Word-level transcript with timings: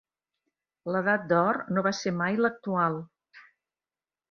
L'edat 0.95 1.27
d'or 1.33 1.59
no 1.77 1.85
va 1.89 1.93
ser 1.99 2.15
mai 2.23 2.41
l'actual. 2.41 3.01